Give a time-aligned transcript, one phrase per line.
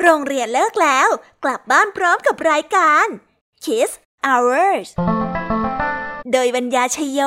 [0.00, 1.08] โรงเรียนเลิกแล้ว
[1.44, 3.06] กลับบ้านพร้อมกับรายการ
[3.64, 3.90] Kiss
[4.26, 4.88] Hours
[6.32, 7.20] โดยบรรยาชยโย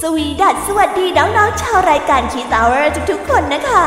[0.00, 3.86] สวีดัสสวัสดีน้องๆชาวรายการคีตาวเวอร์ทุกๆคนนะคะ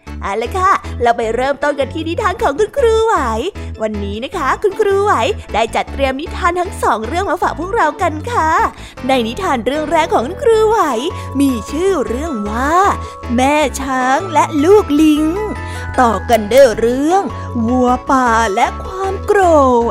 [0.21, 3.15] เอาละค่ะ เราไปเริ่มต้นกันที่นิทานของคุณครูไหว
[3.81, 5.13] วันนี้นะคะ คุณครูไหว
[5.53, 8.49] ได้จัดเตรียมนิทานทั้งสองเรื่องมาฝากพวกเรากันค่ะ
[9.07, 10.79] ในนิทานเรื่องแรกของคุณครูไหว
[11.39, 12.75] มีชื่อเรื่องว่า
[13.35, 15.25] แม่ช้างและลูกลิง
[16.01, 17.21] ต่อกันด้วยเรื่อง
[17.65, 19.41] วัวป่าและความโกร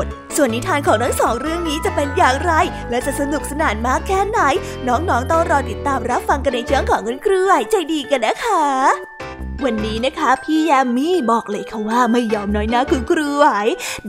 [0.03, 2.51] ธส่วนนิทานของทั้งสองเรื่องนี้จะเป็นอย่างไร
[2.89, 4.39] และจะสนุกสนานมากแค่ไหน
[4.87, 9.10] น้องๆต้องรอติดตามรับฟังกันในช่วงของคุณครูไหวใจดีกันนะคะ
[9.65, 13.47] วันนี้นะคะ พี่ยามีบอกเลยค่ะว่าไม่ยอมน้อยนะคุณครูไหว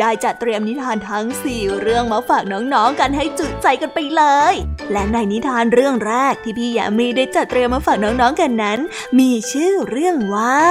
[0.01, 4.55] ได้จัดเตรียมนิทานทั้งสี่เรื่องมาฝากน้องๆกันให้จุใจกันไปเลย
[4.93, 8.79] และในนิทานเรื่องแรกที่พี่ยามีได้จัดเตรียมมาฝากน้องๆกันนั้น
[9.19, 10.63] มีชื่อเรื่องว่า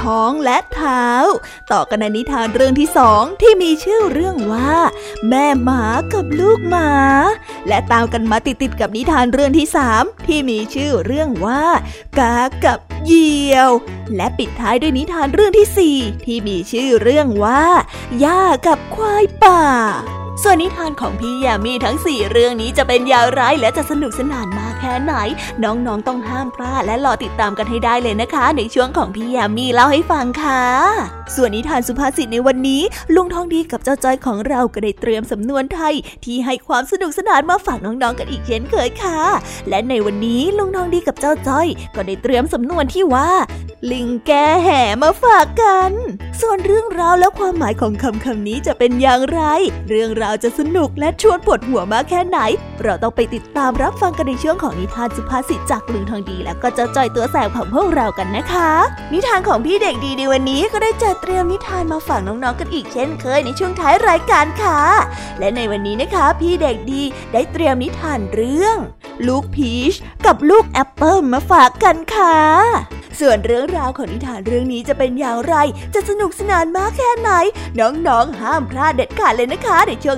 [0.00, 1.06] ท้องและเท้า
[1.72, 4.74] ต่อกันในนิทานเรื่องที่สองที่มีชื่อเรื่องว่า
[5.28, 6.90] แม่หมากับลูกหมา
[7.68, 11.62] และตามกันมาติดๆกับนิทานเรื่องที่สามที่มีชื่อเรื่องว่า
[12.18, 13.70] กากับ เหยี่ยว
[14.16, 17.64] และปิดท้ายด้วยนิทานเรื่องที่สี่ที่มีชื่อเรื่องว่า
[18.24, 19.62] ย่ากับควายป่า
[20.42, 25.14] ส่วนนิทานของพี่ยามีทั้งสี่เรื่องนี้จะเป็นอย่างไรและจะสนุกสนานมากแค่ไหน
[25.64, 30.62] น้องๆต้องห้ามพลาดและรอติดตามกันให้ได้เลยนะคะ ในช่วงของพี่ยามีเล่าให้ฟังค่ะ
[31.34, 32.82] ส่วนนิทานสุภาษิตในวันนี้
[33.14, 35.94] ลุงทองดีกับเจ้าจ้อยของเราก็ได้เตรียมสำนวนไทย
[36.24, 39.20] ที่ให้ความสนุกสนานมาฝากน้องๆกันอีกเช่นเคยค่ะ
[39.68, 43.30] และในวันนี้ลุงทองดีกับเจ้าจ้อย ก็ได้เตรียมสำนวนที่ว่า
[43.92, 44.32] ลิงแก
[44.64, 45.92] แห่มาฝากกัน
[46.40, 49.40] ส่วนเรื่องราวและความหมายของคำคำนี้จะเป็นอย่างไร
[49.88, 52.38] เรื่องราวจะสนุกและชวนปวดหัวมากแค่ไหน
[52.82, 58.70] เราต้องไปติดตามรับฟังกันในช่วงของนิทานสุภาษิตจากลุงทองดี และก็เจ้าจอยตัวแสบของพวกเรากันนะคะ
[59.12, 64.80] นิทานของพี่เด็กดีในวันนี้ก็ได้จัดเตรียมนิทานมาฝากน้องๆกันอีกเช่นเคยในช่วงท้ายรายการค่ะ
[65.38, 67.02] และในวันนี้นะคะ พี่เด็กดี
[67.32, 68.76] ได้เตรียมนิทานเรื่อง
[69.26, 69.94] ลูกพีช
[70.26, 72.38] กับลูกแอปเปิลมาฝากกันค่ะ
[73.20, 75.54] ส่วนเรื่องราวของนิทานเรื่องนี้จะเป็นอย่างไร
[75.94, 77.30] จะสนุกสนานมากแค่ไหน
[77.80, 80.17] น้องๆห้ามพลาดเด็ดขาดเลยนะคะในช่วง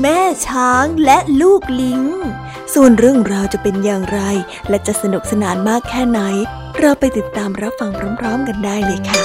[0.00, 0.18] แม่
[0.48, 2.02] ช้างและลูกลิง
[2.74, 4.20] ส่วนเรื่องราวจะเป็นอย่างไร
[4.68, 6.20] และจะสนุกสนานมากแค่ไหน
[6.78, 7.90] เราไปติดตามรับฟัง
[8.20, 9.22] พร้อมๆกันได้เลยค่ะ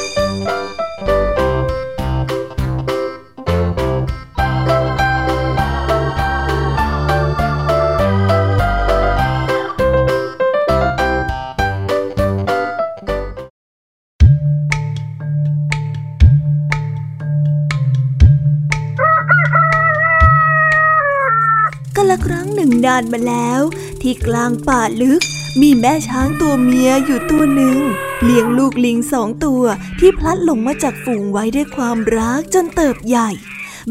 [22.88, 23.62] นานมาแล้ว
[24.02, 25.22] ที่กลางป่าลึก
[25.62, 27.80] มีแม่ช้างตัวเมียอยู่ตัวหนึ่ง
[28.24, 29.64] เลี้ยงลูกลิงสองตัว
[30.00, 33.30] ที่พลัดหลงมาจากฝูงไว้ด้วยความรักจนเติบใหญ่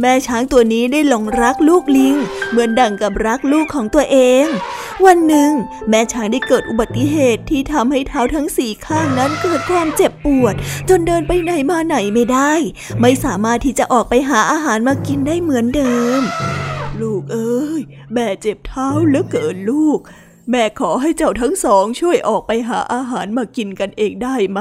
[0.01, 2.17] แม่ช้างตัวนี้ได้หลงรักลูกลิง
[2.51, 4.47] เหมือนดั่งกับรักลูกของตัวเอง
[5.07, 5.51] วันหนึ่ง
[5.89, 10.55] แม่ช้างได้เกิดอุบัติเหตุที่ทำให้เท้าทั้งสี่ข้างนั้นเกิดความเจ็บปวด
[10.89, 12.53] จนเดินไปไหนมาไหนไม่ได้
[13.01, 16.23] ไม่สามารถที่จะออกไปหาอาหารมากินได้เหมือนเดิม
[17.03, 17.83] ลูกเอ้ย
[18.15, 19.99] แม่เจ็บเท้าเหลือเกินลูก
[20.51, 24.61] แม่ขอให้เจ้าทั้งสองช่วยออกไปหาอาหารมากินกันเองได้ไหม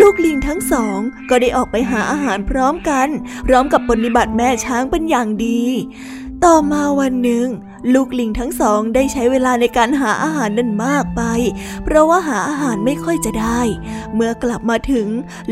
[0.00, 0.98] ลูกลิงทั้งสอง
[1.30, 3.08] ก็ได้ออกไปหาอาหารพร้อมกัน
[3.46, 5.62] พร้อมกับปฏิบัติแม่ช้างเป็นอย่างดี
[6.44, 7.46] ต่อมาวันหนึ่ง
[7.94, 11.22] ลูกลิงทั้งสองได้ใช้เวลาในการหาอาหารนั้นมากไป
[11.84, 13.60] เพราะว่าหาอาหารไม่ค่อยจะได้
[14.14, 15.06] เมื่อกลับมาถึง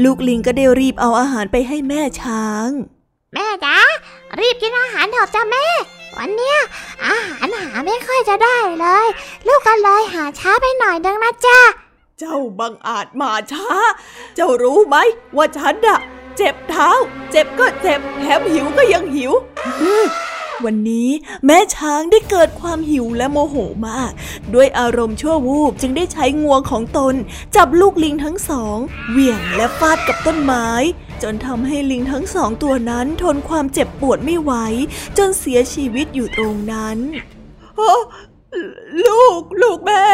[0.05, 2.69] ลูกลิงก็ได้รีบเอาอาหารไปให้แม่ช้าง
[3.35, 3.77] แม่จ๋า
[4.41, 5.67] รีบกินอาหารเถอะจ้าแม่
[6.17, 6.59] วันเนี้ย
[7.07, 9.07] อาหารหาไม่ค่อยจะได้เลย
[9.47, 11.61] ลูกก็เลยหาช้าไปหน่อยนึงนะจ้า
[12.19, 13.67] เจ้าบังอาจมาช้า
[14.35, 14.97] เจ้ารู้ไหม
[15.37, 15.99] ว่าฉันอะ
[16.37, 16.91] เจ็บเท้า
[17.31, 19.33] เจ็บก็เจ็บแถมหิวก็ยังหิว
[20.65, 21.09] วันนี้
[21.47, 23.57] แม่ช้างได้เกิดความหิวและโมโห
[23.89, 24.13] มาก
[24.55, 27.15] ด้วยอารมณ์ชั่ววูบจึงได้ใช้งวงของตน
[27.57, 28.77] จับลูกลิงทั้งสอง
[29.11, 30.69] เหวี่ยงและฟาดกับต้นไม้
[31.23, 34.53] จนทำให้ลิงทั้งสองตัวนั้นทนความเจ็บปวดไม่ไหว
[35.19, 36.99] จนเสียชีวิตอยู่ตรงนั้น
[39.07, 40.05] ลูก ลูกแม่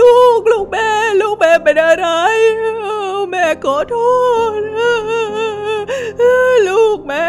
[0.00, 0.88] ลูก ลูกแม่
[1.20, 2.06] ลูกแม่เป็นอะไร
[3.30, 3.94] แม่ขอโท
[4.58, 4.60] ษ
[6.68, 7.28] ลูกแม่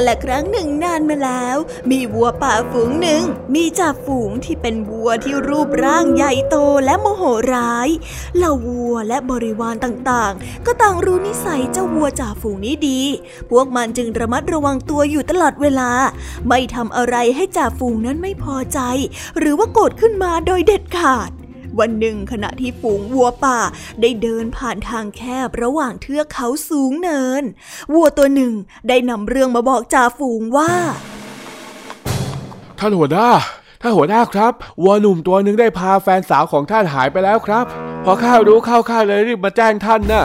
[0.00, 1.56] นละครั้งหนึ่งนานมาแล้ว
[1.90, 3.22] มีวัวป่าฝูงหนึ่ง
[3.54, 7.22] มีจ่าฝูงที่เป็นวัวที่รูปร่างใหญ่โตและโมโห
[7.54, 7.88] ร้าย
[8.36, 13.00] เหล่าวัวและบริวารต่างๆ ก็ต่างรู้นิสัยเจ้าวัวจ่าฝูงนี้ดี
[13.50, 15.90] พวกมันจึงระมัดระวังตัวอยู่ตลอดเวลา
[16.48, 18.80] ไม่ทำอะไรให้จ่าฝูงนั้นไม่พอใจ
[19.38, 21.30] หรือว่าโกรธขึ้นมาโดยเด็ดขาด
[21.80, 23.58] วันหนึ่งขณะที่ฝูงวัวป่า
[24.00, 27.42] ได้เดินผ่านทางแคบระหว่างเทือกเขาสูงเนิน
[27.94, 28.52] วัวตัวหนึ่ง
[28.88, 30.72] ได้นำเรื่องมาบอกจ่าฝูงว่า
[32.78, 33.28] ท่านหัวหน้า
[33.82, 37.64] ท่านหัวหน้าครับ วัวหนุ่มตัวหนึ่งได้พาแฟนสาวของท่านหายไปแล้วครับ
[38.04, 40.24] พอข้ารู้เข้าข้าเลยรีบมาแจ้งท่านนะ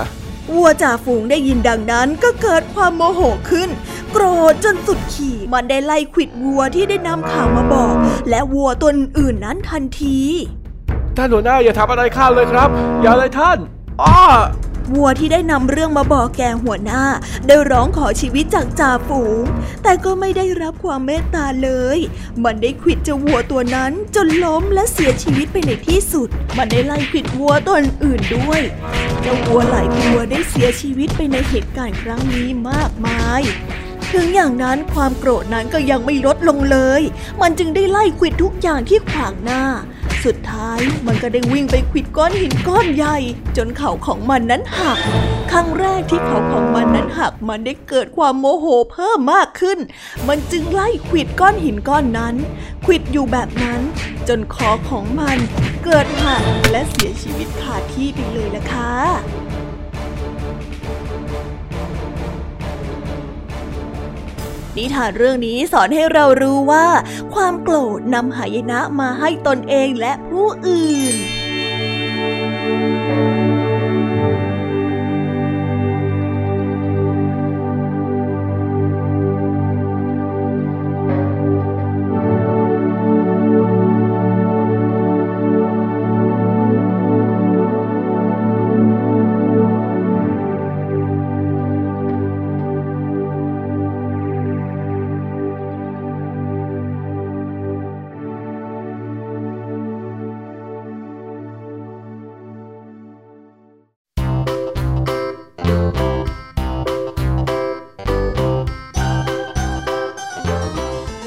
[0.54, 3.70] วัวจ่าฝูงได้ยินดังนั้นก็เกิดความโมโหขึ้น
[4.12, 7.96] โกรธจนสุดขีดมันได้ไล่ขิดวัวที่ได้นำข่าวมาบอก
[8.30, 10.20] และวัวตัวอื่นนั้นทันที
[11.18, 12.70] ท่านหัวหน้าอย่าทำอะไรข้าเลยครับ
[13.02, 13.58] อย่าเลยท่าน
[14.02, 14.20] อ้อ
[14.94, 17.04] วัวที่ได้นำเรื่องมาบอกแกหัวหน้า
[17.48, 19.44] ได้ร้องขอชีวิตจากจ่าฝูง
[19.84, 21.98] แต่ก็ไม่ได้รับความเมตตาเลย
[22.44, 28.62] มันได้ขิดเจ้าวัวตัวนั้นจนล้มและเสียชีวิตไปในที่สุด มันได้ไล่ขิดวัวตัวอื่นด้วย
[29.22, 33.42] เจ้าวัวหลายตัวได้เสียชีวิตไปในเหตุการณ์ครั้งนี้มากมาย
[34.14, 37.02] ถึงอย่างนั้นความโกรธนั้นก็ยังไม่ลดลงเลย
[37.42, 39.64] มันจึงได้ไล่ควิดทุกอย่างที่ขวางหน้า
[40.26, 43.18] สุดท้ายมันก็ได้วิ่งไปควิดก้อนหินก้อนใหญ่
[43.58, 44.98] จนเข่าของมันนั้นหัก
[45.52, 49.80] ครั้งแรกที่เข่าของมันนั้นหักมันได้เกิดความโมโหเพิ่มมากขึ้น
[50.28, 52.36] มันจึงไล่ควิดก้อนหินก้อนนั้น
[52.86, 53.82] ควิดอยู่แบบนั้น
[54.28, 55.38] จนคอของมัน
[55.86, 59.43] เกิดหักและเสียชีวิตขาดที่ไปเลยละค่ะ
[64.78, 66.88] นิทานเรื่องนี้สอนให้เรารู้ว่า
[67.34, 71.16] ความโกรธนำหายนะมาให้ตนเองและผู้อื่น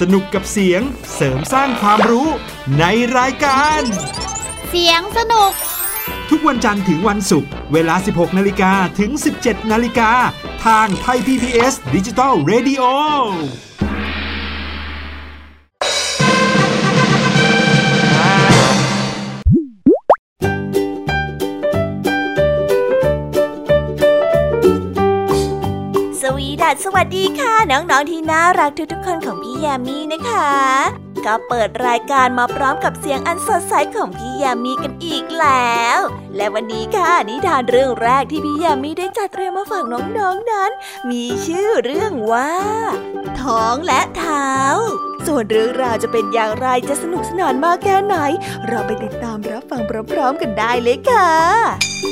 [0.00, 0.82] สนุกกับเสียง
[1.14, 2.28] เสริมสร้างความรู้
[2.78, 2.84] ใน
[3.18, 3.82] รายการ
[4.70, 5.52] เสียงสนุก
[6.30, 9.10] ทุกวันจันทร์ถึงวันศุกร์เวลา 16 นาฬิกาถึง
[9.42, 10.10] 17 นาฬิกา
[10.66, 12.82] ทางไทย PBS ดิจิตอล Radio
[26.20, 30.52] สวีดัสสวัสดีค่ะ น้องๆที่น่ารักทุกๆคนของพี่แยมมี่นะคะ
[31.26, 35.98] ก็เปิดรายการมาพร้อมกับเสียงอันสดใสของพี่แยมมี่กันอีกแล้ว
[36.36, 40.70] และวันนี้ค่ะนิทานเรื่องแรกที่พี่แยมมี่ได้จัดเตรียมมาฝากน้องๆนนั้น
[41.10, 42.52] มีชื่อเรื่องว่า
[43.40, 44.52] ท้องและเท้า
[45.26, 48.16] ส่วนเรื่องราวจะเป็นอย่างไรจะสนุกสนานมากแค่ไหน
[48.68, 52.11] เราไปติดตามรับฟังพร้อมๆกันได้เลยค่ะ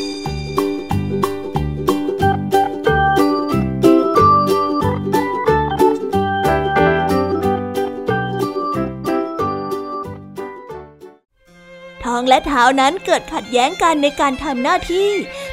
[12.20, 15.10] องและเท้านั้นเกิดขัดแย้งกันในการทำหน้าที่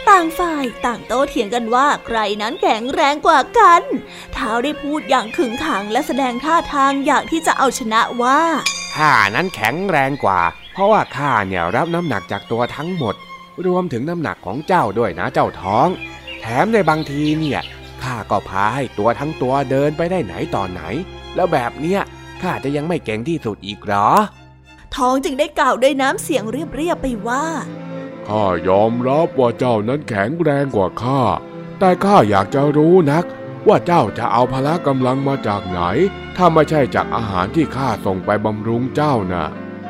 [0.10, 3.84] ต่างฝ่ายต่างโต้เถียงกันว่าใครนั้นแข็งแรงกว่ากัน
[4.34, 8.42] เท้าได้พูดอย่างขึงขังและแสดงท่าทางอยากที่จะเอาชนะว่า
[8.96, 10.42] ข้านั้นแข็งแรงกว่า
[10.74, 13.16] เพราะว่าข้าเนี่ยรับน้ำหนักจากตัวทั้งหมด
[13.66, 15.88] รวมถึงน้ำหนักของเจ้าด้วยนะเจ้าท้อง
[16.42, 17.62] แถมในบางทีเนี่ย
[18.04, 20.84] ข้าก็พาให้ตัวทั้งตัวเดินไปได้ไหนตอนไหน
[21.36, 22.02] แล้วแบบเนี้ย
[22.42, 24.10] ข้าจะยังไม่เก่งที่สุดอีกหรอ
[24.98, 27.46] ท้องจึงได้กล่าวด้วยน้ำเสียงเรียบๆไปว่า
[28.28, 31.22] ข้ายอมรับว่าเจ้านั้นแข็งแรงกว่าข้า
[31.80, 33.26] แต่ข้าอยากจะรู้นัก
[33.68, 35.80] ว่าเจ้าจะเอาพละกำลังมาจากไหน
[36.36, 39.46] ถ้าไม่ใช่จากอาหารที่ข้าส่งไปบำรุงเจ้านะ่ะ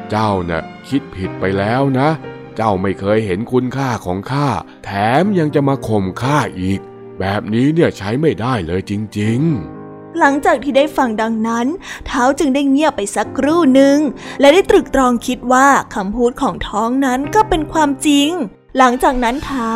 [0.09, 2.09] เจ้าน่ะคิดผิดไปแล้วนะ
[2.55, 4.47] เจ้าไม่เคยเห็นคุณค่าของข้า
[4.85, 4.89] แถ
[5.21, 6.79] มยังจะมาข่มข้าอีก
[7.19, 9.76] แบบนี้เนี่ยใช้ไม่ได้เลยจริง ๆ
[10.19, 11.67] หลังจากที่ได้ฟังดังนั้น
[12.07, 13.97] เท้าจึงได้เงียบไปสักครู่หนึ่ง
[14.39, 18.29] และได้ตรึกตรองคิดว่าคำพูดของท้องนั้นก็เป็นความจริง
[18.77, 19.69] หลังจากนั้นเท้า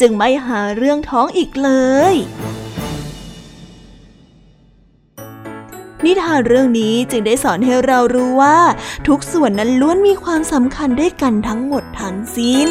[0.00, 1.70] จึงไม่หาเรื่องท้องอีกเล
[2.12, 2.14] ย
[6.04, 8.58] นิทานเรื่องนี้จึงได้สอนให้เรารู้ว่า
[9.08, 12.70] ทุกส่วนนั้นล้วนมีความสำคัญด้วยกันทั้งหมดทั้งสิ้น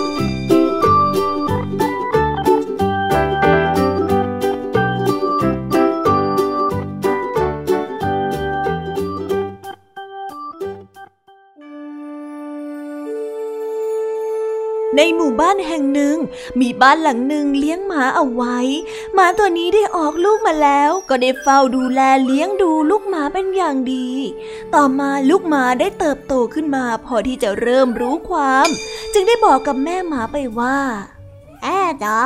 [15.03, 16.17] ในหมู่บ้านแห่งหนึ่ง
[16.59, 18.57] มีบ้านหลังหนึ่งเลี้ยงหมาเอาไว้
[19.13, 24.09] หมาตัวนี้ได้ออกลูกมาแล้ว ก็ได้เฝ้าดูแลเลี้ยงดูลูกหมาเป็นอย่างดี
[24.73, 28.67] ต่อมาลูกหมาได้เติบโตขึ้นมา พอที่จะเริ่มรู้ความ
[29.13, 30.77] จึงได้บอกกับแม่หมาไปว่า
[31.63, 32.19] แอ่จ๋า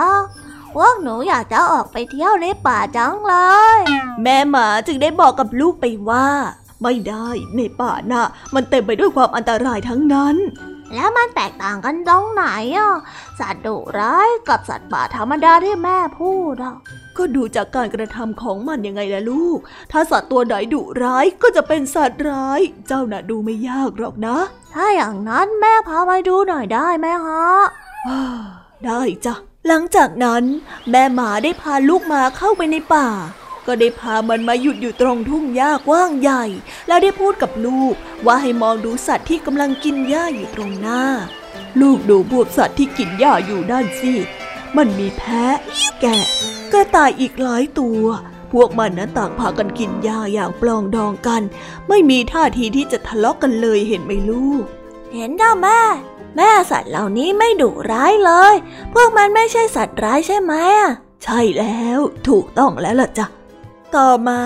[0.73, 3.35] พวกหนูอยากจะออกไปเที่ยวในป่าจังเล
[3.77, 3.79] ย
[4.23, 6.27] แม่หมาจึงได้บอกกับลูกไปว่า
[6.81, 10.37] ไม่ได้ในป่าน่ะ มันเต็มไปด้วยความอันตรายทั้งนั้น
[10.95, 12.43] แล้วมันแตกต่างกันตรงไหน
[12.77, 12.93] อะ
[13.39, 16.75] สัตว์ดุร้ายกับสัตว์ป่าธรรมดาที่แม่พูดอะ
[17.17, 19.59] ก็ดูจากการกระทำของมันยังไงล่ะลูก
[19.91, 24.37] ถ้าสัตว์ตัวไหนดุร้ายก็จะเป็นสัตว์ร้าย เจ้าน่ะดูไม่ยากหรอกนะ
[24.73, 27.47] ถ้าอย่างนั้นแม่พาไปดูหน่อยได้ไหมฮะ
[28.07, 28.21] อ่า
[28.85, 29.35] ได้จ้ะ
[29.67, 30.43] หลังจากนั้น
[30.89, 33.07] แม่หมาได้พาลูกหมาเข้าไปในป่า
[33.67, 36.43] ก็ได้พามันมาหยุดอยู่ตรงทุ่งหญ้ากว้างใหญ่
[36.87, 41.01] แล้วได้พูดกับลูกว่าให้มองดูสัตว์ที่กำลังกินหญ้าอยู่ตรงหน้า
[41.81, 44.13] ลูกดูพวกสัตว์ที่กินหญ้าอยู่นั่นสิ
[44.77, 45.57] มันมีแพะ
[46.01, 46.23] แกะ
[46.71, 48.03] กระต่ายอีกหลายตัว
[48.51, 51.41] พวกมันนั้นต่างพากันกินหญ้าอย่างปลองดองกัน
[51.87, 54.63] ไม่มีท่าทีที่จะทะเลาะกกันเลยเห็นไหมลูก
[55.13, 55.79] เห็นจ้าแม่
[56.35, 58.55] แม่สัตว์เหล่านี้ไม่ดุร้ายเลย
[58.93, 60.91] พวกมันไม่ใช่สัตว์ร้ายใช่ไหมอะ
[61.23, 63.25] ใช่แล้ว ถูกต้องแล้วล่ะจ้ะ
[63.95, 64.39] ต่อมา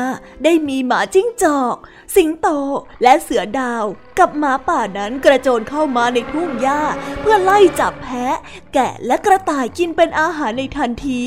[0.43, 1.75] ได้มีหมาจิ้งจอก
[2.15, 2.47] สิงโต
[3.03, 3.85] และเสือดาว
[4.19, 6.81] กับหมาป่านั้นกระโจนเข้ามาในทุ่งหญ้า
[7.19, 8.37] เพื่อไล่จับแพะ
[8.73, 11.21] แกะและกระต่ายกินเป็นอาหารในทันที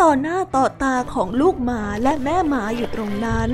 [0.00, 3.50] ต่อหน้าต่อตาของลูกหมาและแม่หมาอยู่ตรงนั้น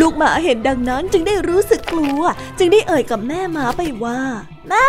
[0.00, 2.20] ลูกหมาเห็นดังนั้นจึงได้รู้สึกกลัว
[2.58, 4.20] จึงได้เอ่ยกับแม่หมาไปว่า
[4.68, 4.88] แม่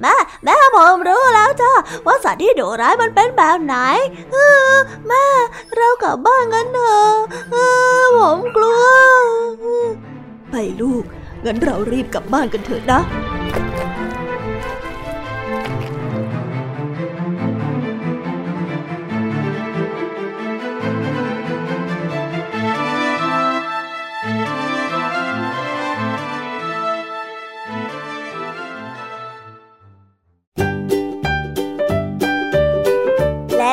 [0.00, 0.14] แม่
[0.44, 1.72] แม่ผมรู้แล้วจ้า
[2.06, 3.76] ว่าสัตว์ที่ดุร้ายมันเป็นแบบไหน
[4.32, 4.36] เอ
[4.70, 4.74] อ
[5.08, 5.26] แม่
[5.76, 7.12] เรากลับบ้านกันเถอะ
[8.16, 8.82] ผมกลัว
[10.50, 11.04] ไปลูก
[11.44, 13.00] งั้นเรารีบกลับบ้านกันเถอะนะ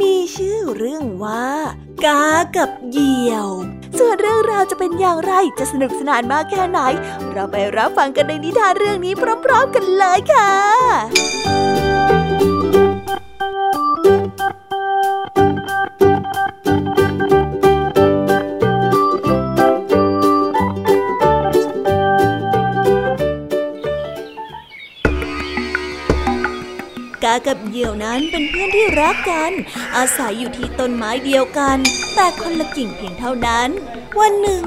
[0.00, 1.46] มีชื่อเรื่องว่า
[2.04, 2.24] กา
[2.56, 3.48] กับเหยี่ยว
[3.98, 6.80] ส่วนเรื่องราวจะเป็นอย่างไรจะสนุกสนานมากแค่ไหน
[7.32, 29.52] เราไปรับฟังกันในนิทานเรื่องนี้พร้อมๆกันเลยค่ะากับเหยี่ยวนั้นเป็นเพื่อนที่รักกัน
[29.96, 31.78] อาศัยอยู่ที่ต้นไม้เดียวกัน
[32.14, 33.68] แต่คนละกิ่งเพียงเท่านั้น
[34.20, 34.64] วันหนึ่ง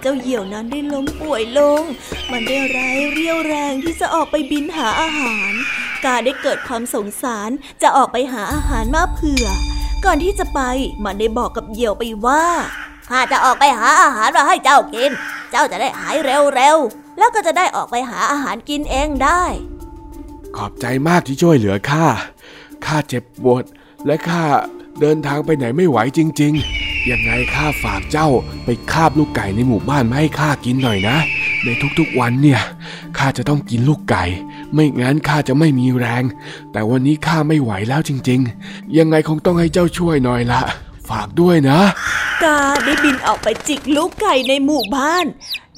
[0.00, 1.82] เจ้าเหยี่ยวนั้นได้ล้มป่วยลง
[2.30, 5.52] มันได้ไร้เรี่ยวแรงที่จะออกไปบินหาอาหาร
[6.04, 7.50] กาได้เกิดความสงสาร
[7.82, 9.46] จะออกไปหาอาหารมาเผื่อ
[10.04, 10.60] ก่อนที่จะไป
[11.04, 12.44] มันได้บอกกับเหยี่ยวไปว่า
[13.08, 15.10] ข้าจะออกไปหาอาหารมาให้เจ้ากิน
[15.50, 19.42] เจ้าจะได้หายเร็วๆ แล้วก็จะได้ออกไปหาอาหารกินเองได้
[20.58, 22.06] ขอบใจมากที่ช่วยเหลือข้า
[22.86, 23.64] ข้าเจ็บปวด
[24.06, 24.42] และข้า
[25.00, 28.28] เดินทางไปไหนไม่ไหวจริง ๆ ยังไงข้าฝากเจ้า
[28.64, 31.16] ไปคาบลูกไก่ในหมู่บ้านมาให้ข้ากินหน่อยนะ
[31.64, 31.68] ใน
[31.98, 32.60] ทุกๆวันเนี่ย
[33.18, 34.24] ข้าจะต้องกินลูกไก่
[34.72, 36.22] ไม่งั้นข้าจะไม่มีแรง
[36.72, 40.60] แต่วันนี้ข้าไม่ไหวแล้วจริง ๆ ยังไงคงต้องให้เจ้าช่วยหน่อยละ
[41.08, 41.78] ฝากด้วยนะ
[42.42, 45.24] กาได้บินออกไปจิกลูกไก่ในหมู่บ้าน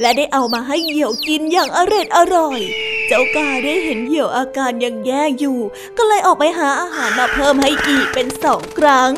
[0.00, 2.60] และได้เอามาให้เหยี่ยวกินอย่างอร่อยอร่อย
[3.08, 5.58] เจ้ากาได้เห็นเหยี่ยวอาการยังแย่อยู่
[5.96, 9.12] ก็เลยออกไปหาอาหารมาเพิ่มให้อีกเป็นสองครั้ง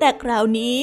[0.00, 0.78] แต่คราวนี้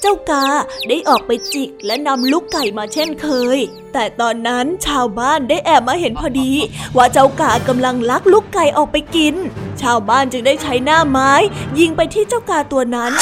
[0.00, 0.46] เจ้ากา
[0.88, 3.58] ได้ออกไปจิกและนำลูกไก่มาเช่นเคย
[3.92, 6.52] แต่ตอนนั้นชาวบ้านได้แอบมาเห็นพอดี
[6.96, 9.34] ว่าเจ้ากากำลังลักลูกไก่ออกไปกิน
[9.82, 11.32] ชาวบ้านจึงได้ใช้หน้าไม้
[11.78, 13.12] ยิงไปที่เจ้ากาตัวนั้น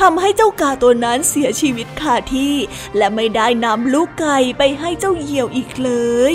[0.00, 2.54] ทำให้เจ้ากาตัวนั้นเสียชีวิตคาที่
[2.96, 5.90] และไม่ได้นำลูกไก่ไปให้เจ้าเหยี่ยวอีกเล
[6.32, 6.34] ย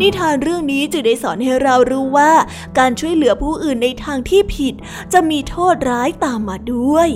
[0.00, 2.32] นิทานเรื่องนี้จึงได้สอนให้เรารู้ว่า
[2.78, 4.74] การช่วยเหลือผู้อื่นในทางที่ผิด
[5.12, 7.08] จะมีโทษร้ายตามมาด้วย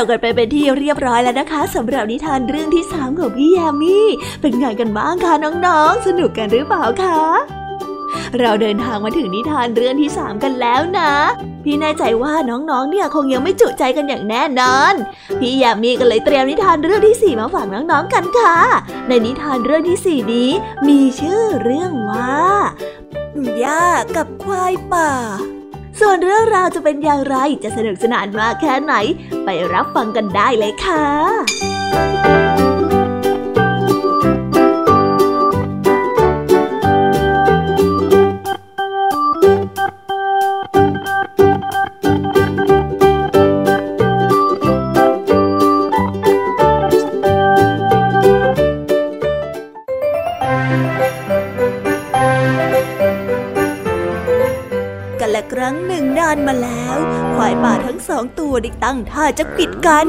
[0.00, 3.98] จบกันไปเป็นที่เรียบร้อยแล้วนะคะสำหรับนิทานเรื่องที่สามของพี่ยามี
[4.40, 5.34] เป็นไงกันบ้างคะ
[5.66, 7.20] น้องๆ สนุกกันหรือเปล่าคะ
[8.40, 11.12] เราเดินทางมาถึงนิทานเรื่องที่สามกันแล้วนะ
[11.64, 14.94] พี่แน่ใจว่าน้องๆ เนี่ยคงยังไม่จุใจกันอย่างแน่นอน
[15.40, 18.56] พี่ยามีก็เลยเตรียมนิทานเรื่องที่สี่มาฝากน้องๆกันค่ะ
[19.08, 20.50] ในนิทานเรื่องที่สี่นี้
[20.88, 22.38] มีชื่อเรื่องว่า
[23.62, 23.84] ย่า
[24.16, 25.10] กับควายป่า
[26.00, 28.94] ส่วนเรื่องราวจะเป็นอย่างไรจะสนุกสนานมากแค่ไหน
[29.44, 32.37] ไปรับฟังกันได้เลยค่ะ
[55.20, 56.96] กันแลกรั้งหนึ่งดานมาแล้ว
[57.34, 60.06] ควายป่าทั้งสองตัวได้ตั้งท่าจะปิดกัน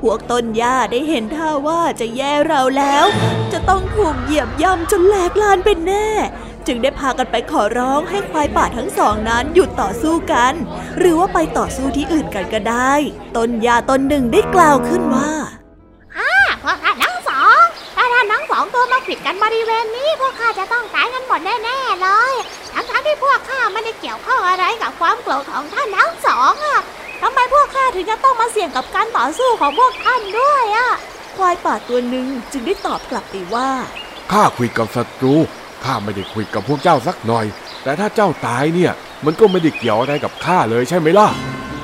[0.00, 3.04] พวกต้นหญ้าได้เห็นท่าว่าจะแย่เราแล้ว
[3.52, 6.08] จะต้องถูกเหยียบย่ำจนแหลกลานเป็นแน่
[6.66, 10.54] จึงได้พากันไปขอร้องให้ควายป่าทั้งสองนั้นหยุดต่อสู้กัน
[10.98, 12.92] หรือว่าไปต่อสู้ที่อื่นกันก็ได้
[13.36, 15.30] ต้นหญ้าต้นหนึ่งได้กล่าวขึ้นว่า
[19.14, 22.34] ดกันบริเวณนี้พวกข้าจะต้องตายกันหมดแน่ๆเลย
[22.74, 26.80] ทั้งๆที่พวกข้าไม่ได้เกี่ยวข้องอะไรกับความโกรธของท่านทั้งสองอะ
[27.22, 30.90] ทำไมพวกข้าถึงจะต้องมาเสี่ยงกับการต่อสู้ของพวกท่านด้วยอะ
[31.36, 33.68] ควายป่าตัวหนึ่งจึงได้ตอบกลับไปว่า
[34.32, 35.34] ข้าคุยกับศัตรู
[35.84, 37.46] ข้าไม่ได้คุยกับพวกเจ้าสักหน่อย
[37.82, 38.92] แต่ถ้าเจ้าตายเนี่ย
[39.24, 41.28] มันก็ไม่ได้เกี่ยวอะไรกับข้าเลยใช่ไหมล่ะ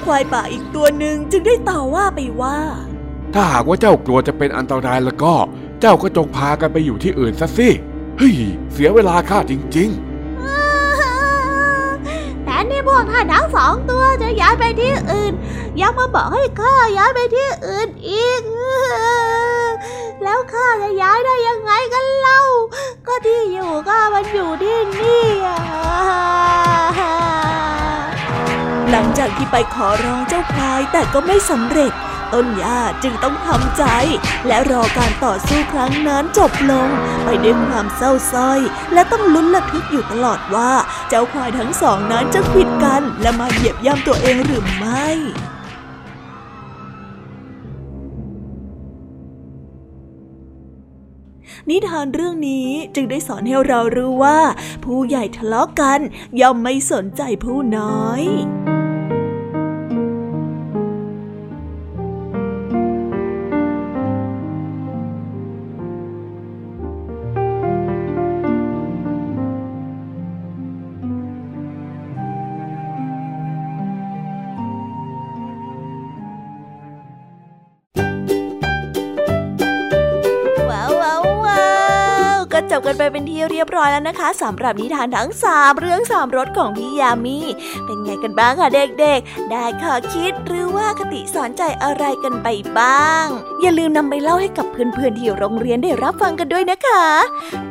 [0.05, 2.59] ควายป่าอีกตัวหนึ่งจึงได้ต่อว่าไปว่า
[3.35, 5.35] ถ้าหากว่าเจ้ากลัวจะเป็นอันตรายแล้วก็
[5.81, 7.69] เจ้าก็จงพากันไปอยู่ที่อื่นซะสิ
[8.19, 8.37] เฮ้ย
[8.73, 10.11] เสียเวลาข้าจริงๆ
[12.71, 15.33] นี่พวกท่านทั้งสองตัวจะย้ายไปที่อื่น
[15.81, 18.43] ยังมาบอกให้ข้าย้ายไปที่อื่นอีก
[20.23, 22.41] แล้วข้าจะย้ายได้ยังไงกันเล่า
[23.07, 25.27] ก็ที่อยู่ข้ามันอยู่ที่นี่
[28.91, 31.93] หลังจากที่ไปขอร้องเจ้าพลายแต่ก็ไม่สำเร็จ
[32.35, 33.85] ต้นหญ้าจึงต้องทำใจ
[34.47, 36.89] และรอการต่อสู้ครั้งนั้นจบลง
[37.25, 38.61] ไปด้วยความเศร้าส้อย
[38.93, 40.73] และต้องลุ้นระทึกอยู่ตลอดว่า
[41.09, 45.09] เจ้าควายทั้งสองนั้นจะผิดกัน และมาเหยียบย่ำตัวเองหรือไม่
[51.69, 54.41] นิทานเรื่องนี้จึงได้สอนให้เรารู้ว่า
[54.85, 56.01] ผู้ใหญ่ทะเลาะกัน
[56.41, 58.23] ย่อมไม่สนใจผู้น้อย
[83.63, 87.39] รียบร้อยแล้วนะคะสำหรับนิทานทั้งสามเรื่องสามรสของพี่ยามี
[87.85, 93.27] เป็นไงกันบ้างคะเด็กๆ ได้ข้อคิดหรือว่าคติสอนใจอะไรกันไปบ้าง
[93.61, 97.05] อย่าลืมนำไปเล่าให้กับเพื่อนๆที่โรงเรียนได้รับฟังกันด้วยนะคะ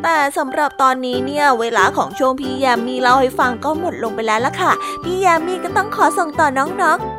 [0.04, 4.72] แต่สำหรับตอนนี้เนี่ยเวลาของช่วงพี่ยามีเล่าให้ฟังก็หมดลงไปแล้วล่ะค่ะ
[5.04, 7.19] พี่ยามีก็ต้องขอส่งต่อน้องๆ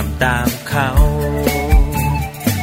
[0.00, 0.88] ทำตามเขา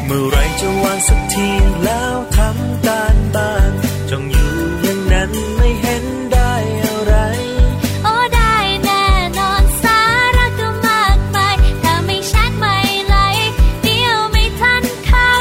[0.06, 1.50] เมื่อไรจะวางสักที
[1.84, 3.72] แล้วทำการบ้าน
[4.10, 7.16] จงอยู่อย่างนั้นไม่เห็นได้อะไร
[8.04, 9.06] โอ้ได้แน่
[9.40, 10.00] นอนสา
[10.38, 13.16] ระก็มากมายถ้าไม่ชัดไม่ไหล
[13.84, 15.32] เดียวไม่ทันเขา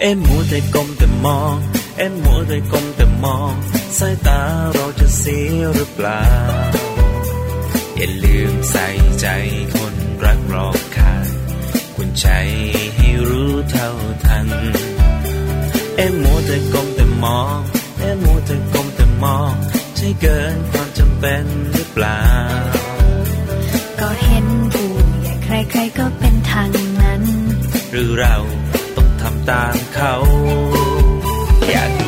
[0.00, 1.56] เอ็มมัวแต่ก้มแต่มอง
[1.98, 3.52] เอ็มมัวแต่ก้มแต่มอง
[3.98, 4.40] สายตา
[4.74, 6.53] เราจะเสียหรือเปล่าอย่า
[8.34, 8.88] ลืมใส่
[9.20, 9.26] ใจ
[9.76, 9.94] คน
[10.24, 11.14] รักรอบค่า
[11.96, 12.26] คุณใจ
[12.96, 13.90] ให้รู้เท่า
[14.24, 14.48] ทัน
[15.96, 17.58] เอ็มมัวแต่ก้มแต่มอง
[17.98, 19.52] เอ็มมัวแต่ก้มแต่มอง
[19.96, 22.22] ใช่เกินความจำเป็นหรือเปล่า
[24.00, 26.70] ก็เห็นผู้ใหญ่ใครๆก็เป็นทาง
[27.02, 27.22] นั้น
[27.90, 28.36] หรือเรา
[28.96, 30.14] ต้องทำตามเขา
[31.70, 32.03] อยาก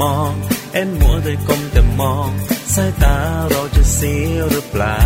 [0.00, 0.32] มอง
[0.72, 2.30] เอ็มมัวแต่ก้มแต่มอง
[2.74, 3.16] สายตา
[3.50, 5.00] เราจะเสียหรือเปล่า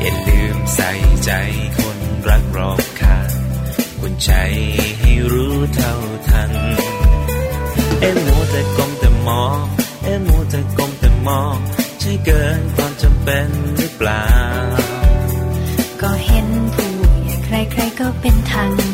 [0.00, 0.90] อย่าลืมใส่
[1.24, 1.30] ใจ
[1.78, 3.30] คนรักรอบข้าง
[4.00, 4.32] คุณใจ
[5.00, 5.94] ให้รู้เท่า
[6.28, 6.52] ทัน
[8.00, 9.58] เอ็มมัวแต่ก้มแต่มอง
[10.04, 11.56] เอ็มมัวแต่ก้มแต่มอง
[12.00, 14.26] ใช่เกินความจำเป็นหรือเปล่า
[16.02, 16.90] ก็เห็นผู้
[17.24, 18.87] ใหญ่ใครๆก็เป็นทาง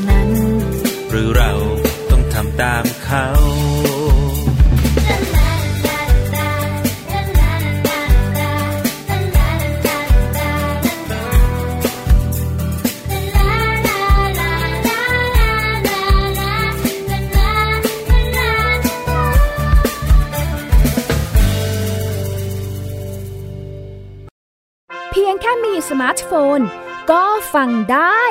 [27.92, 28.22] ได้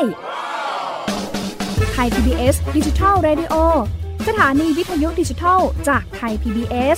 [1.92, 3.54] Thai PBS Digital Radio
[4.28, 6.98] สถานีวิทยุดิจิทัลจากไทย PBS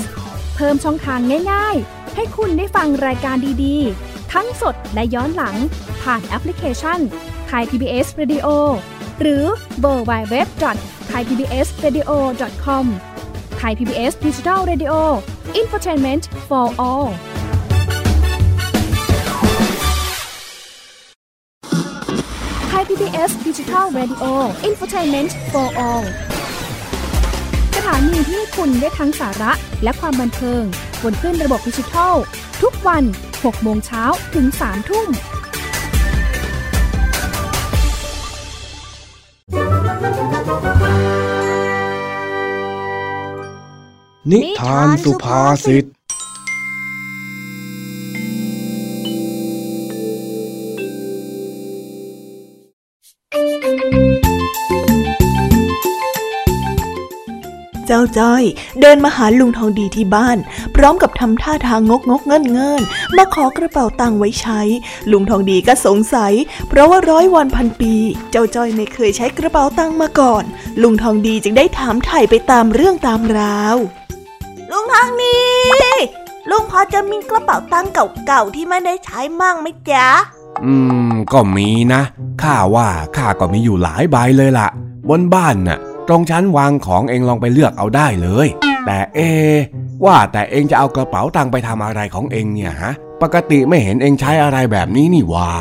[0.55, 1.19] เพิ่มช่องทาง
[1.51, 5.55] ง่าย ๆ ให้คุณได้ฟังรายการดีๆ ทั้งสดและย้อนหลัง
[6.01, 6.99] ผ่านแอปพลิเคชัน
[7.47, 8.47] ไทย PBS Radio
[9.21, 9.43] หรือ
[9.79, 10.47] เวอร์บเว็บ
[11.07, 12.09] ไทยพีบีเอสเรดิโอ
[12.63, 12.85] คอม
[13.57, 14.93] ไทยพีบีเอสดิจิทัลเรดิโอ
[15.55, 17.09] อินฟอร์ทนเมนต์ for all
[22.85, 24.33] ไทย PBS ดิจิทัล Radio
[24.67, 26.05] Infotainment for All
[27.75, 29.51] สถานีที่คุณได้ทั้งสาระ
[29.83, 30.63] และความบันเทิง
[31.03, 32.15] บนขึ้นระบบดิจิทัล
[32.61, 34.03] ทุกวัน 6 โมงเช้า
[34.35, 35.07] ถึง 3 ทุ่ม
[44.31, 45.85] นิทานสุภาษิต
[58.05, 58.43] จ้าจ้อย
[58.81, 60.37] เดินมาหาลุงทองดีที่บ้าน
[60.75, 62.81] พร้อมกับทำท่าทางงกงกเงินเงิน
[63.17, 64.61] มาขอกระเป๋าตังค์ไว้ใช้
[65.11, 66.33] ลุงทองดีก็สงสัย
[66.69, 67.93] เพราะว่าร้อยวันพันปี
[68.31, 70.43] เจ้าจ้อยไม่เคยใช้กระเป๋าตังค์มาก่อน
[70.81, 73.75] ลุงทองดีจึงได้ถามไถ่ไปตามเรื่องตามราว
[74.71, 75.39] ลุงทองดี
[76.49, 77.91] ลุงพอจะมีกระเป๋าตังค์
[78.25, 80.07] เก่าๆที่ไม่ได้ใช้มั่งไหมจ๊ะ
[80.65, 80.73] อื
[81.11, 82.01] ม ก็มีนะ
[82.41, 82.87] ข้าว่า
[83.17, 84.67] ข้าก็มีอยู่หลายใบเลยล่ะ
[85.09, 88.47] บนบ้านน่ะ ตรงชั้นวางของเองลองไปเลือกเอาได้เลย
[88.85, 89.57] แต่เอะ
[90.05, 92.91] ว่าแต่เองจะเอากระเป๋าตังค์ไปทำอะไรของเองเนี่ยฮะ
[93.21, 95.51] ปกติไม่เห็นเองใช้อะไรแบบนี้นี่หว่า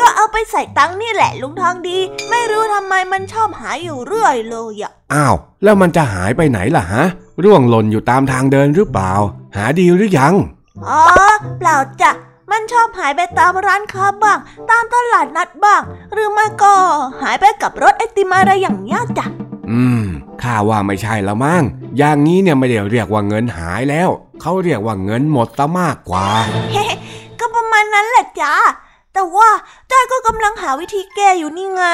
[0.00, 1.98] ก็เอาไปใส่ตังค์นี่แหละลุงทองดี
[2.30, 5.34] ไม่รู้ทำไมมันชอบหายอยู่เรื่อยเลยอะอ้าว
[5.64, 7.04] แล้วมันจะหายไปไหนล่ะฮะ
[7.44, 9.12] ร่วงหล่นอยู่ตามทางเดินหรือเปล่า
[9.56, 10.34] หาดีหรือยัง
[10.88, 11.02] อ๋อ
[11.58, 12.10] เปล่าจ้ะ
[12.50, 14.38] มันชอบหายไปตามร้านค้าบ้าง
[14.70, 15.82] ตามตลาดนัดบ้าง
[16.12, 16.74] หรือไม่ก็
[17.22, 19.26] หายไปกับรถไอติมอะไรอย่างเงี้ยจ้ะ
[19.70, 20.04] อืม
[20.42, 21.62] ข้าว่าไม่ใช่ละมั้ง
[21.98, 24.08] อย่างนี้เนี่ยไม่ได้เรียกว่าเงินหายแล้ว
[24.40, 26.28] เขาเรียกว่าเงินหมดซะมากกว่า
[27.38, 28.54] ก็ประมาณนั้นแหละจ้า
[29.12, 29.50] แต่ว่า
[29.90, 31.84] จ้อยก็กำลังหาวิธีแก้อยู่นี่ไง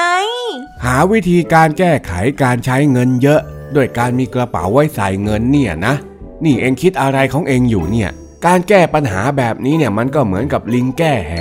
[0.85, 2.11] หาวิธีการแก้ไข
[2.43, 3.41] การใช้เงินเยอะ
[3.75, 5.93] ด้วยการมีกระเป๋าไว้ใส่เงินเนี่ยนะ
[6.43, 8.09] นี่เองคิดอะไรของเองอยู่เนี่ย
[8.45, 11.33] การแก้ปัญหาแบบนี้เนี่ยมันก็เหมือนกับลิงแก้แห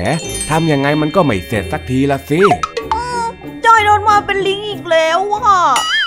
[0.51, 2.41] ทำยังไงมันก็ไม่เสร็จสักทีละสิ
[3.65, 5.61] จ้อยโดนมาเป็นลิงอีกแล้วอะ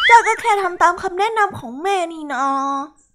[0.09, 2.45] จ้อยก็แค่ทำตามคำแนะนำของแม่นี่นะ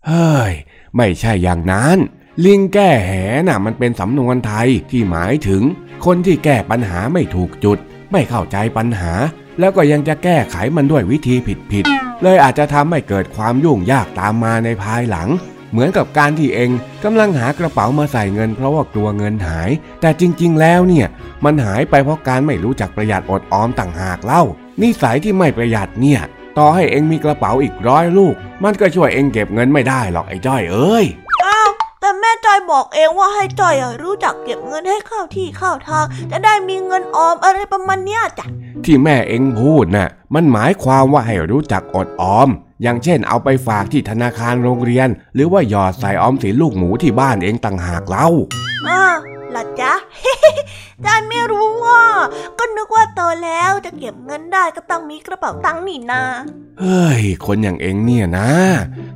[0.06, 0.52] เฮ้ย
[0.96, 1.96] ไม่ใช่อย่างนั้น
[2.44, 3.12] ลิงแก้แห
[3.48, 5.62] น่ะมันเป็นสำนวนไทยที่หมายถึง
[6.04, 7.78] คนที่แก้ปัญหาไม่ถูกจุด
[8.12, 9.12] ไม่เข้าใจปัญหา
[9.58, 11.34] แล้วก็ยังจะแก้ไขมันด้วยวิธี
[11.72, 15.28] ผิดๆเลยอาจจะทำให้เกิดความยุ่งยากตามมาในภายหลัง
[15.72, 16.70] เหมือนกับการที่เอง
[17.04, 21.06] กำลังหากระเป๋ามาใส่เงิน เพราะว่ากลัวเงินหาย แต่จริง ๆ แล้วเนี่ย
[21.44, 24.42] มันหายไปเพราะการไม่รู้จักประหยัดอดออมต่างหากเล่า
[24.82, 26.20] นิสัยที่ไม่ประหยัดเนี่ย
[26.58, 28.34] ต่อให้เองมีกระเป๋าอีกร้อยลูก
[28.64, 31.04] มันก็ช่วยเองเก็บเงินไม่ได้หรอกไอ้จ้อยเอ้ย
[31.44, 38.46] อ้าวแต่แม่จอยบอกเองว่าให้จอยอะรู้จักเก็บเงินให้เข้าที่เข้าทาง จะได้มีเงินออมอะไรประมาณเนี้ยจ้ะ
[38.84, 42.48] ที่แม่เองพูดน่ะมันหมายความว่าให้รู้จักอดออม
[42.82, 48.28] อย่างเช่นเอาไปฝากที่ธนาคารโรงเรียน หรือว่าหยอดใส่ออมสินลูกหมูที่บ้านเองต่างหากเล่า
[48.88, 49.18] อ้าว
[49.54, 49.92] ล่ะจ๊ะ
[51.04, 52.02] จายไม่รู้ว่า
[52.58, 56.22] ก็นึกว่าโตแล้วจะเก็บเงินได้ก็ต้องมีกระเป๋าตังค์นี่นา
[56.80, 58.50] เฮ้ย คนอย่างเองเนี่ยนะ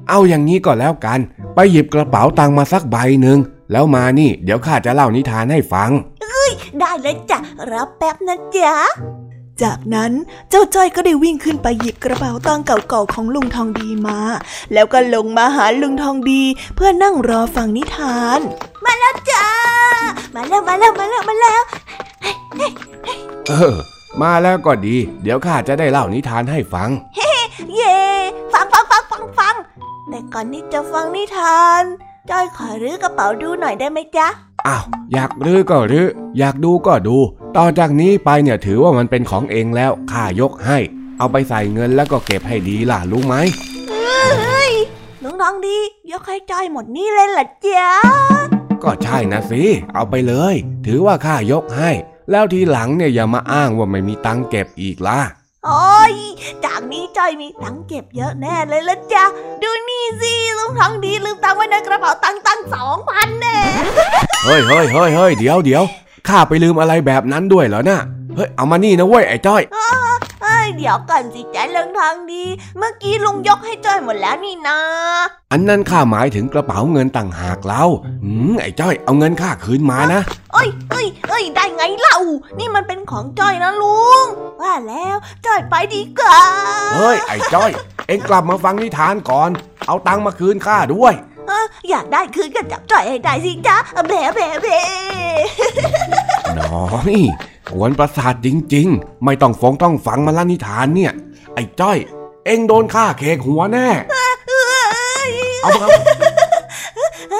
[0.08, 1.20] เอาอย่างนี้ก็แล้วกัน
[1.54, 3.38] ไปหยิบกระเป๋าตังค์มาสักใบหนึ่ง
[3.72, 5.90] แล้วมานี่ เดี๋ยวข้าจะเล่านิทานให้ฟัง
[6.80, 7.38] ได้เลยจ้ะ
[7.72, 8.74] รับแป๊บนะจ๊ะ
[9.62, 10.12] จากนั้น
[10.50, 14.18] เจ้าจ้อยก็ได้วิ่งขึ้นไปหยิบกระเป๋าตังค์เก่าๆของลุงทองดีมา
[14.72, 16.42] แล้วก็ลงมาหาลุงทองดี
[16.76, 18.40] เพื่อนั่งรอฟังนิทาน
[18.84, 19.46] มาแล้วจ้า
[20.36, 21.62] มาแล้วมาแล้วมาแล้วมาแล้ว
[23.48, 23.76] เออ
[24.22, 26.88] มาแล้วก็ดี เดี๋ยวข้าจะได้เล่านิทานให้ฟัง
[27.74, 27.98] เย่
[28.52, 29.54] ฟังฟังฟังฟังฟัง
[30.08, 31.82] แต่ก่อนที่จะฟังนิทาน
[32.30, 34.28] จ้อยขอรื้อกระเป๋าดูหน่อยได้ไหมจ๊ะ
[34.66, 36.08] อ้าวอยากรื้อก็รื้อ
[36.38, 37.16] อยากดูก็ดู
[37.56, 40.78] ต่อจากนี้ไปเนี่ยถือว่ามันเป็นของเองแล้วข้ายกให้
[41.18, 43.34] เอาไปใส่เงินแล้วก็เก็บให้ดีล่ะรู้ไหม
[43.88, 44.72] เฮ้ย
[45.22, 45.78] ลุงทองดี
[46.10, 48.55] ยกให้จ้อยหมดนี่เลยเหรอจ๊ะ
[48.86, 49.62] ก็ใช่นะสิ
[49.94, 50.54] เอาไปเลย
[50.86, 51.90] ถือว่าข้ายกให้
[52.30, 55.20] แล้วทีหลังเนี่ยอย่ามาอ้างว่าไม่มีตังค์เก็บอีกล่ะ
[55.66, 56.14] โอ้ย
[56.64, 59.24] จากนี้จ้อยมีตังค์เก็บเยอะแน่เลยละจ๊ะ
[59.62, 63.56] ดูนี่สิลุงทองดีลืมตังค์ไว้ในกระเป๋าตังค์ตั้งสองพันแน่
[64.44, 65.82] เฮ้ยเฮ้ยเฮ้ยเฮ้ยเดี๋ยวเดี๋ยว
[66.28, 68.00] ข้าไปลืมอะไรแบบนั้นด้วยเหรอนะ่ะ
[68.36, 69.62] เฮ้ย เอามานี่นะเว้ยไอ้จ้อย
[70.46, 72.44] เอ้ยเดี๋ยวก่อนสิจ๊ะลุงทองดี
[72.78, 74.78] เมื่อกี้ลุงยกให้จ้อยหมดแล้วนี่นะ
[75.52, 77.84] อันนั้นข้าหมายถึงกระเป๋าเงินต่างหากเรา
[78.24, 80.20] อืมไอ้จ้อยเอาเงินข้าคืนมานะ
[80.52, 82.18] เอ้ยเอ้ยเอ้ยได้ไงเล่า
[82.58, 84.26] นี่มันเป็นของจ้อยนะลุง
[84.62, 85.16] ว่าแล้ว
[85.46, 86.40] จ้อยไปดีกว่า
[86.94, 87.70] เฮ้ยไอ้จ้อย
[88.06, 89.50] เอ็งกลับมาฟังนิทานก่อน
[89.86, 93.76] เอาตังค์มาคืนข้าด้วยเอ้ออยากได้คืนก็จับจ้อยให้ได้สิจ๊ะ
[94.08, 94.82] แบะแบะแบะ
[96.58, 97.22] น้อย
[97.68, 101.12] กวนประสาทจริง ๆ ไม่ต้องฟงต้องฟังมาละนิทานเนี่ย
[101.54, 101.98] ไอ้จ้อย
[102.44, 103.88] เอ็งโดนข้าเคกหัวแน่
[104.48, 105.30] เอ้ย
[105.62, 105.86] เอามา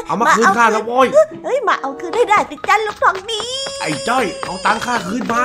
[0.07, 1.09] เอามาคืนข้านะโว้ย
[1.45, 3.43] เฮ้ยมาเอาคืนให้ได้สิจ๊ะลุงทองดี
[3.81, 5.45] ไอ้จ้อย เอาตังค่าคืนมา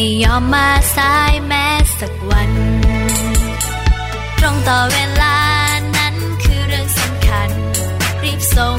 [0.00, 1.66] ไม่ยอมมาสายแม้
[1.98, 2.52] สักวัน
[4.38, 5.38] ตรงต่อเวลา
[5.96, 7.50] นั้นคือเรื่องสำคัญ
[8.22, 8.78] รีบส่ง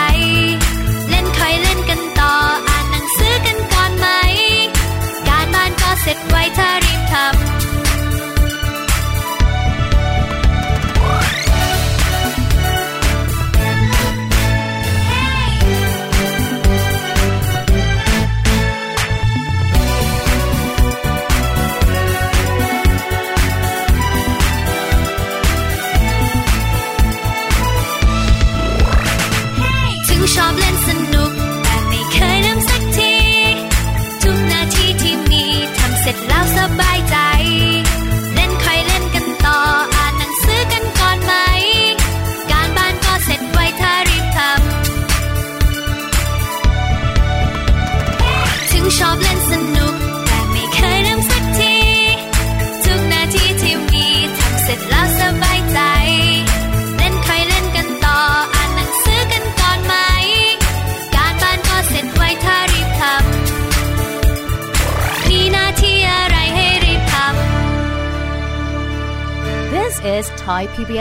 [6.01, 7.70] เสร็จไวถ้ารีบทำ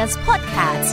[0.01, 0.91] Thai PBS Podcast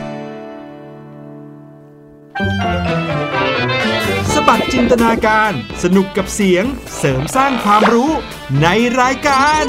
[4.33, 5.51] สบัดจินตนาการ
[5.83, 6.65] สนุกกับเสียง
[6.97, 8.11] เสริมสร้างความรู้
[8.61, 8.67] ใน
[9.01, 9.63] รายการ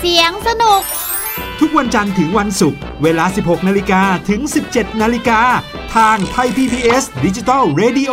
[0.00, 0.82] เสียงสนุก
[1.60, 4.40] ทุกวันจันทร์ถึงวันศุกร์ เวลา 16 นาฬิกาถึง
[4.70, 5.40] 17 นาฬิกา
[5.96, 8.12] ทางไทย PBS ดิจิตอล Radio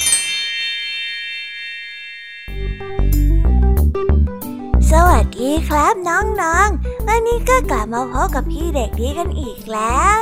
[5.21, 10.21] สวัสดีครับน้องๆ วันนี้ก็กลับมาพบกับพี่เด็กดีกันอีกแล้ว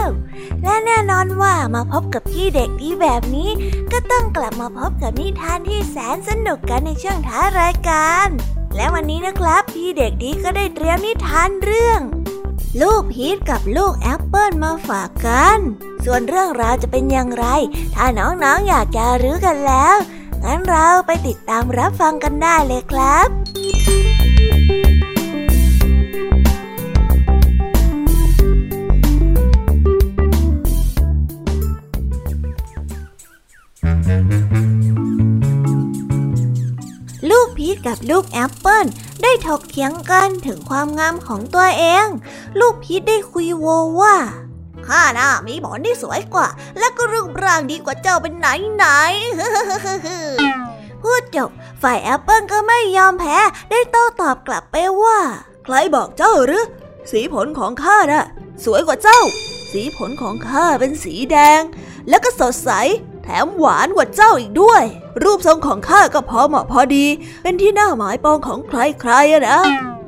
[0.63, 3.49] และแน่นอนว่ามาพบกับพี่เด็กดีแบบนี้
[3.91, 8.27] ก็ต้องกลับมาพบกับนิทานที่แสนสนุกกันในช่วงท้ายรายการ
[8.75, 11.99] และวันนี้นะครับ พี่เด็กดีก็ได้เตรียมนิทานเรื่อง
[12.81, 15.59] ลูกพีชกับลูกแอปเปิลมาฝากกัน
[16.05, 17.45] ส่วนเรื่องราวจะเป็นอย่างไร
[17.95, 19.95] ถ้าน้องๆออยากจะรู้กันแล้ว
[20.43, 23.38] งั้นเราไปติดตามรับฟังกันได้เลยครับ
[37.87, 38.85] กับลูกแอปเปิล
[39.23, 42.07] ได้ถกเถียงกันถึงความงามของตัวเอง
[42.59, 43.65] ลูกพีชได้คุยโว
[44.01, 44.15] ว่า
[44.87, 46.47] ข้าน่ะมีหมอนที่สวยกว่า
[46.79, 48.85] และก็รูปร่างดีกว่าเจ้าเป็นไหนไหน
[51.01, 51.49] พูดจบ
[51.81, 53.37] ฝ่ายแอปเปิลก็ไม่ยอมแพ้
[53.69, 55.19] ได้โต้ตอบกลับไปว่า
[55.65, 56.65] ใครบอกเจ้าหรือ
[57.11, 58.25] สีผลของข้าน่ะ
[58.65, 59.19] สวยกว่าเจ้า
[59.71, 61.61] สีผลของข้าเป็นสีแดง
[62.09, 62.71] แล้วก็สดใส
[63.31, 64.83] แถมหวานกว่าเจ้าอีกด้วย
[65.23, 67.05] รูปทรงของข้าก็พอเหมาะพอดี
[67.43, 69.59] เป็นที่น่าหมายปองของใครๆนะ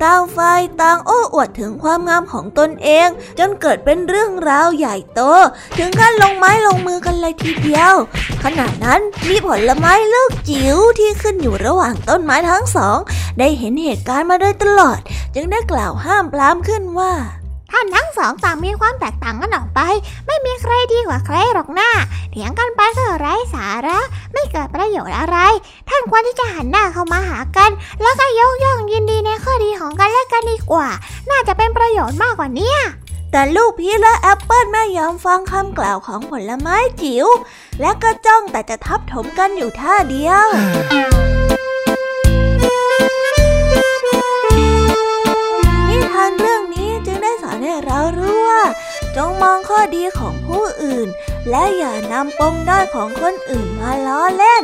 [0.04, 3.08] ต่างฝ่ายต่างโอ้อวดถึงความงามของตนเอง
[3.40, 5.22] จนเกิดเป็นเรื่องราวใหญ่โต
[5.78, 7.94] ถึงขั้นลงไม้ลงมือกันเลยทีเดียว
[8.44, 12.98] ขณะนั้นมีผลไม้ลูกจิ๋วที่ขึ้นอยู่ระหว่างต้นไม้ทั้งสอง
[13.40, 15.00] ได้เห็นเหตุการณ์มาโดยตลอด
[15.36, 17.14] จึงได้กล่าวห้ามปรามขึ้นว่า
[17.72, 19.80] ท่านทั้งสองต่างมีความแตกต่างกันออกไป
[20.28, 21.90] ไม่มีใครดีกว่าใครหรอกหนะ
[22.32, 24.00] เถียงกันไปก็ไร้สาระ
[24.34, 25.38] ไม่เกิดประโยชน์อะไร
[25.90, 30.88] ท่านควรที่จะหันหน้าเข้ามาหากัน แล้วก็ยกย่องยินดีในข้อดีของกันและกันดีกว่า
[31.30, 32.74] น่าจะเป็นประโยชน์มากกว่านี้
[33.32, 37.26] แต่ลูกพีชและแอปเปิลไม่ยอมฟังคำกล่าวของผลไม้จิ๋ว
[37.82, 40.48] และก็จ้องแต่จะทับถมกันอยู่ท่าเดียว
[49.16, 51.08] จงมองข้อดีของผู้อื่น
[51.50, 54.64] และอย่านำปมด้อยของคนอื่นมาล้อเล่น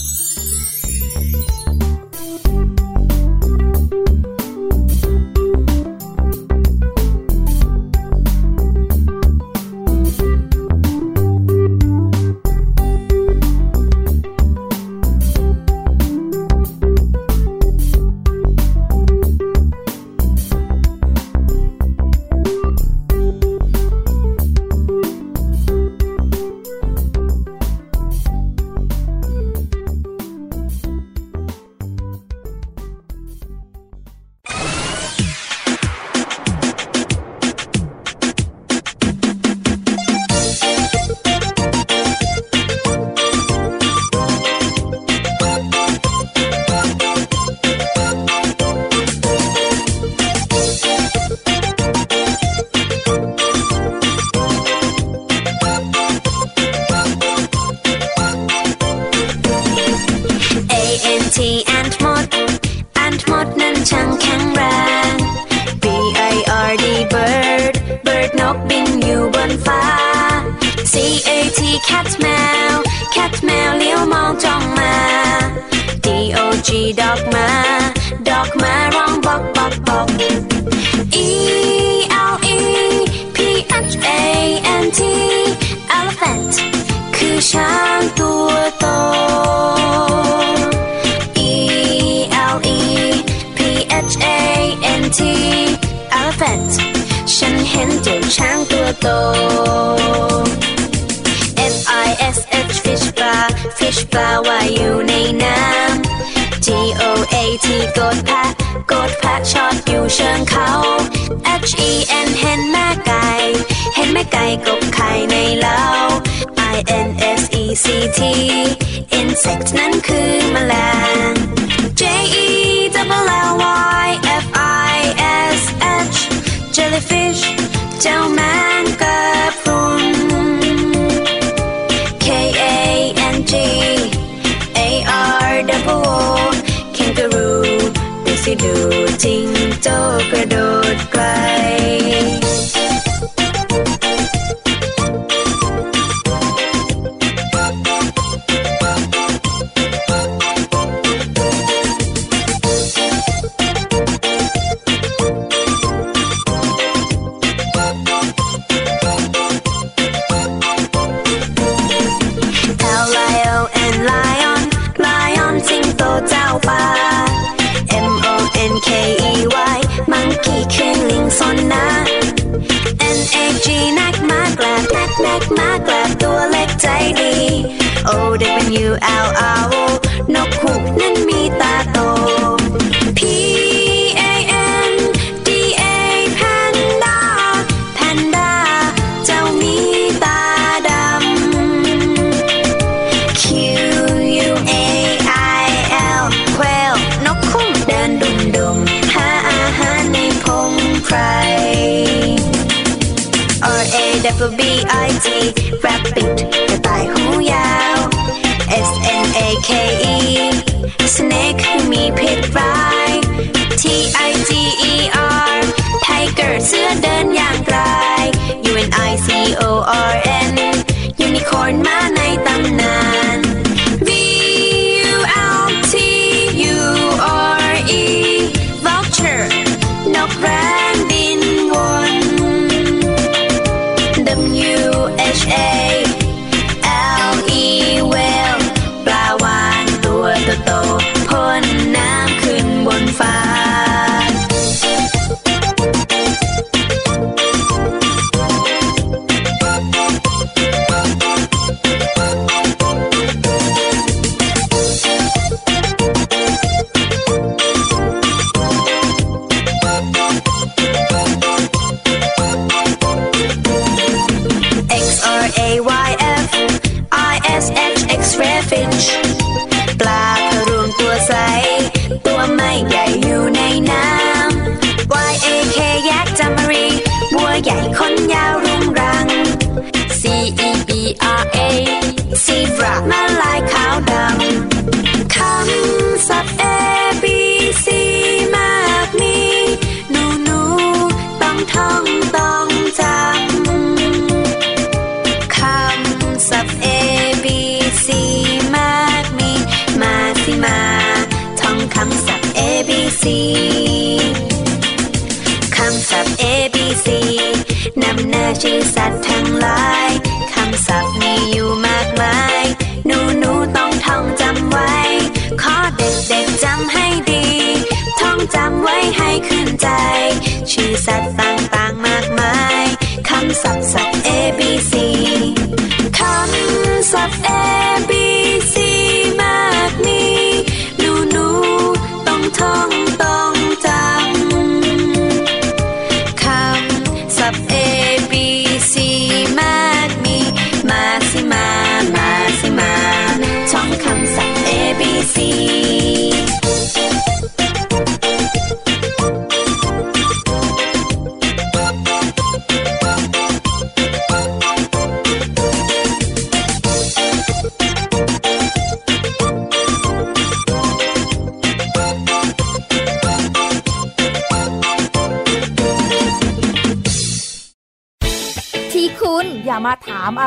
[139.23, 139.47] จิง
[139.83, 139.97] โจ้
[140.31, 140.55] กระโด
[140.95, 141.23] ดไกล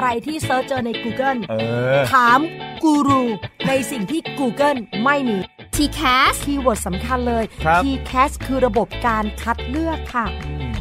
[0.05, 1.55] อะไรที่ search เจอใน Google เอ
[1.97, 2.39] อถาม
[2.83, 3.23] กูรู
[3.69, 5.39] ในสิ่งที่ Google ไม่มี
[5.75, 10.27] TCAS keyword สำคัญเลยครับ TCAS คือระบบการคัดเลือกค่ะ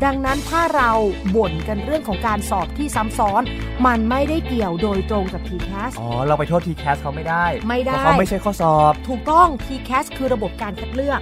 [0.06, 0.92] ดังนั้นถ้าเรา
[1.36, 3.44] บ่นกันเรื่องของการสอบที่ซ้ำซ้อน
[3.86, 11.22] มันไม่ได้เกี่ยวโดยตรงกับ TCAS อ๋อ เราไปโทษ TCAS เขาไม่ได้ ไม่ได้ เพราะเขาไม่ใช่ข้อสอบ ถูกต้อง TCAS คือระบบการคัดเลือก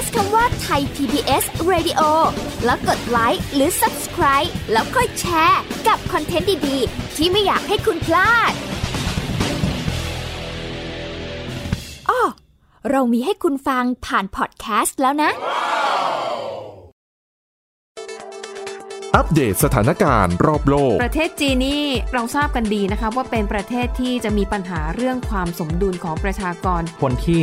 [0.00, 2.00] Search คำว่าไทย PBS Radio
[2.64, 8.52] แล้วกดไลค์หรือ Subscribe แล้วค่อยแชร์ กับคอนเทนต์ดี ๆ ที่ไม่อยากให้คุณพลาด
[12.08, 12.20] อ้อ
[12.90, 15.30] เรามีให้คุณฟังผ่านพอดแคสต์แล้วนะ
[19.16, 27.42] อัปเดตสถานการณ์รอบโลก ประเทศจีนนี่เราทราบกันดีนะคะว่าเป็นประเทศที่จะมีปัญหาเรื่องความสมดุลของประชากร คนที่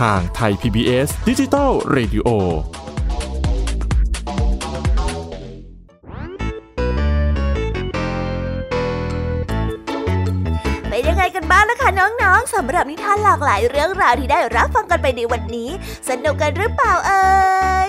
[0.00, 2.28] ทางไทย PBS ดิจิทัล Radio
[10.88, 15.70] เป็นยังไงกันบ้างละคะน้องๆสำหรับนิทานหลากหลายเรื่องราวที่ได้รับฟังกันไปในวันนี้
[16.08, 17.24] สนุกกันหรือเปล่าเอ่
[17.86, 17.88] ย